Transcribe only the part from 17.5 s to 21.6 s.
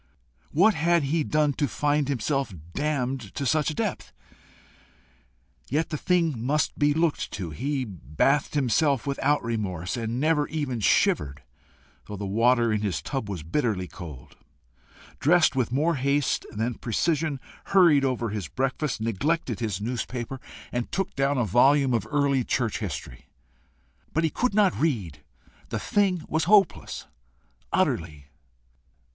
hurried over his breakfast, neglected his newspaper, and took down a